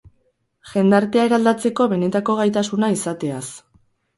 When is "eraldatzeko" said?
1.29-1.87